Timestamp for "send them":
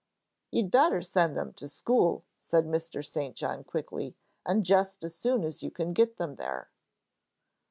1.03-1.53